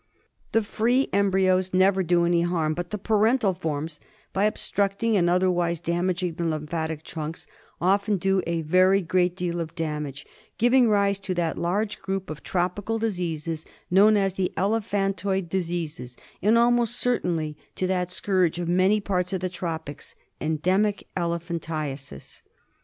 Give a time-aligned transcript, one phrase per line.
[0.51, 3.99] The free embryos never do any harm; but the parental forms,
[4.33, 7.45] by obstructing and otherwise damaging the lymph atic trunks,
[7.79, 10.25] often do a very great deal of damage,
[10.57, 16.57] giving rise to that large group of tropical diseases known as the elephantoid diseases, and
[16.57, 22.41] almost certainly to that scourge of many parts of the tropics— endemic elephan tiasis.